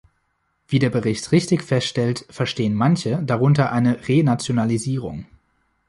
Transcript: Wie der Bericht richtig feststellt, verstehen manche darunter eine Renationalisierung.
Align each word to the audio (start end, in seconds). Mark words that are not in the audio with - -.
Wie 0.67 0.79
der 0.79 0.89
Bericht 0.89 1.31
richtig 1.31 1.61
feststellt, 1.63 2.25
verstehen 2.31 2.73
manche 2.73 3.21
darunter 3.23 3.71
eine 3.71 4.07
Renationalisierung. 4.07 5.27